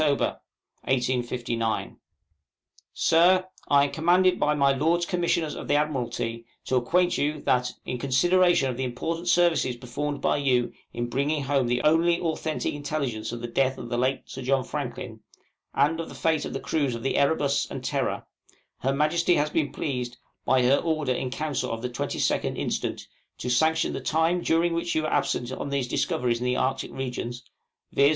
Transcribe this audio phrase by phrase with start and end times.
[0.87, 1.95] 1859._
[2.91, 7.71] SIR, I am commanded by my Lords Commissioners of the Admiralty to acquaint you, that,
[7.85, 12.73] in consideration of the important services performed by you in bringing home the only authentic
[12.73, 15.19] intelligence of the death of the late Sir John Franklin,
[15.75, 18.25] and of the fate of the crews of the 'Erebus' and 'Terror,'
[18.79, 23.05] Her Majesty has been pleased, by her order in Council of the 22nd instant,
[23.37, 26.91] to sanction the time during which you were absent on these discoveries in the Arctic
[26.91, 27.43] Regions,
[27.93, 28.09] viz.